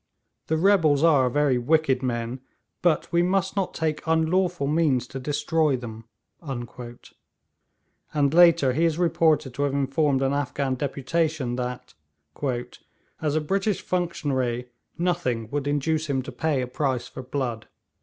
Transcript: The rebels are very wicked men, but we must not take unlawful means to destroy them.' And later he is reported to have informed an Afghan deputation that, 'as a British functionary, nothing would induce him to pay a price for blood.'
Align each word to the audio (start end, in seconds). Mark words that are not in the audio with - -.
The 0.47 0.57
rebels 0.57 1.03
are 1.03 1.29
very 1.29 1.59
wicked 1.59 2.01
men, 2.01 2.41
but 2.81 3.11
we 3.11 3.21
must 3.21 3.55
not 3.55 3.75
take 3.75 4.01
unlawful 4.07 4.65
means 4.65 5.05
to 5.05 5.19
destroy 5.19 5.77
them.' 5.77 6.05
And 6.41 8.33
later 8.33 8.73
he 8.73 8.83
is 8.85 8.97
reported 8.97 9.53
to 9.53 9.61
have 9.61 9.73
informed 9.75 10.23
an 10.23 10.33
Afghan 10.33 10.73
deputation 10.73 11.55
that, 11.57 11.93
'as 13.21 13.35
a 13.35 13.41
British 13.41 13.83
functionary, 13.83 14.71
nothing 14.97 15.51
would 15.51 15.67
induce 15.67 16.07
him 16.09 16.23
to 16.23 16.31
pay 16.31 16.63
a 16.63 16.67
price 16.67 17.07
for 17.07 17.21
blood.' 17.21 17.67